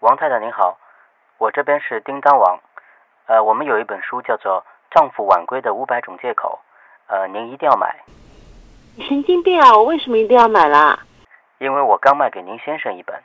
[0.00, 0.78] 王太太您好，
[1.36, 2.58] 我这边是叮当网，
[3.26, 4.64] 呃，我们有一本书叫做
[4.94, 6.58] 《丈夫晚归的五百种借口》，
[7.12, 7.94] 呃，您一定要买，
[8.96, 9.74] 你神经病啊！
[9.74, 11.00] 我为什么一定要买啦？
[11.58, 13.22] 因为我刚卖给您先生一本。